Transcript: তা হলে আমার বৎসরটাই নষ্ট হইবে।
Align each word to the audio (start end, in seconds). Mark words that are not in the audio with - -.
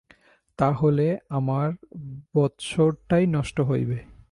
তা 0.57 0.71
হলে 0.71 1.17
আমার 1.29 1.71
বৎসরটাই 2.35 3.27
নষ্ট 3.27 3.61
হইবে। 3.61 4.11